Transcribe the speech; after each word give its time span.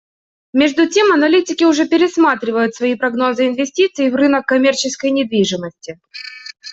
Между 0.51 0.89
тем 0.89 1.11
аналитики 1.13 1.63
уже 1.63 1.87
пересматривают 1.87 2.73
свои 2.73 2.95
прогнозы 2.95 3.47
инвестиций 3.47 4.09
в 4.09 4.15
рынок 4.15 4.47
коммерческой 4.47 5.11
недвижимости. 5.11 5.99